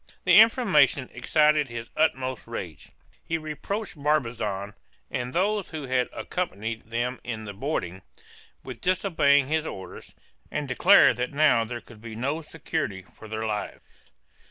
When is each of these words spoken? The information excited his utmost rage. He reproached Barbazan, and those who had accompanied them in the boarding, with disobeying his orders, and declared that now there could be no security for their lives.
The 0.23 0.39
information 0.41 1.11
excited 1.13 1.67
his 1.69 1.91
utmost 1.95 2.47
rage. 2.47 2.89
He 3.23 3.37
reproached 3.37 3.95
Barbazan, 3.95 4.73
and 5.11 5.31
those 5.31 5.69
who 5.69 5.83
had 5.83 6.09
accompanied 6.11 6.85
them 6.85 7.19
in 7.23 7.43
the 7.43 7.53
boarding, 7.53 8.01
with 8.63 8.81
disobeying 8.81 9.47
his 9.47 9.67
orders, 9.67 10.15
and 10.49 10.67
declared 10.67 11.17
that 11.17 11.33
now 11.33 11.65
there 11.65 11.81
could 11.81 12.01
be 12.01 12.15
no 12.15 12.41
security 12.41 13.03
for 13.13 13.27
their 13.27 13.45
lives. 13.45 13.87